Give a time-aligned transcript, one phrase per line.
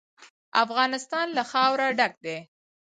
[0.63, 2.37] افغانستان له خاوره ډک دی.